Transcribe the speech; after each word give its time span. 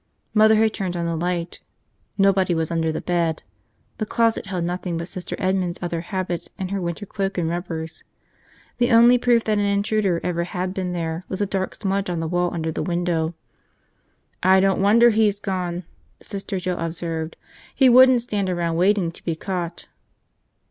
Mother 0.33 0.55
had 0.55 0.73
turned 0.73 0.97
on 0.97 1.05
the 1.05 1.15
light. 1.15 1.59
Nobody 2.17 2.55
was 2.55 2.71
under 2.71 2.91
the 2.91 3.01
bed. 3.01 3.43
The 3.99 4.05
closet 4.07 4.47
held 4.47 4.63
nothing 4.63 4.97
but 4.97 5.07
Sister 5.07 5.35
Edmond's 5.37 5.77
other 5.79 6.01
habit 6.01 6.49
and 6.57 6.71
her 6.71 6.81
winter 6.81 7.05
cloak 7.05 7.37
and 7.37 7.47
rubbers. 7.47 8.03
The 8.79 8.89
only 8.89 9.19
proof 9.19 9.43
that 9.43 9.59
an 9.59 9.65
intruder 9.65 10.19
ever 10.23 10.43
had 10.45 10.73
been 10.73 10.93
there 10.93 11.23
was 11.29 11.39
a 11.39 11.45
dark 11.45 11.75
smudge 11.75 12.09
on 12.09 12.19
the 12.19 12.27
wall 12.27 12.51
under 12.51 12.71
the 12.71 12.81
window. 12.81 13.35
"I 14.41 14.59
don't 14.59 14.81
wonder 14.81 15.11
he's 15.11 15.39
gone," 15.39 15.83
Sister 16.19 16.57
Joe 16.57 16.77
observed. 16.79 17.35
"He 17.75 17.87
wouldn't 17.87 18.23
stand 18.23 18.49
around 18.49 18.77
waiting 18.77 19.11
to 19.11 19.23
be 19.23 19.35
caught." 19.35 19.85